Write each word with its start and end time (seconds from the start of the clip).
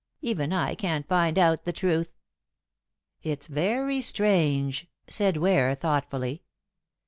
Even 0.23 0.51
I 0.51 0.73
can't 0.73 1.07
find 1.07 1.37
out 1.37 1.63
the 1.63 1.71
truth." 1.71 2.09
"It's 3.21 3.45
very 3.45 4.01
strange," 4.01 4.87
said 5.07 5.37
Ware 5.37 5.75
thoughtfully. 5.75 6.41